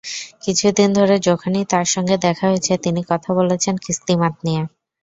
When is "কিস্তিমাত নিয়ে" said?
3.77-4.63